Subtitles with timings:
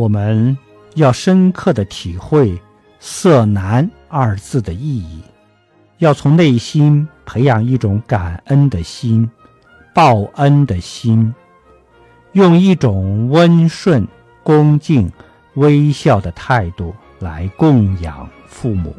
[0.00, 0.56] 我们
[0.94, 2.58] 要深刻的体会
[3.00, 5.20] “色难”二字的意义，
[5.98, 9.30] 要从内心培养一种感恩的心、
[9.94, 11.34] 报恩的心，
[12.32, 14.08] 用一种温顺、
[14.42, 15.12] 恭敬、
[15.56, 18.96] 微笑的态度来供养父母。